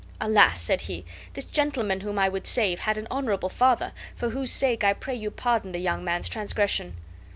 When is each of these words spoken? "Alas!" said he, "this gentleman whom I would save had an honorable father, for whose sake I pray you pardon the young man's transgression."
"Alas!" 0.19 0.59
said 0.59 0.81
he, 0.81 1.05
"this 1.35 1.45
gentleman 1.45 1.99
whom 1.99 2.17
I 2.17 2.27
would 2.27 2.47
save 2.47 2.79
had 2.79 2.97
an 2.97 3.07
honorable 3.11 3.49
father, 3.49 3.91
for 4.15 4.31
whose 4.31 4.49
sake 4.51 4.83
I 4.83 4.93
pray 4.93 5.13
you 5.13 5.29
pardon 5.29 5.73
the 5.73 5.79
young 5.79 6.03
man's 6.03 6.27
transgression." 6.27 6.97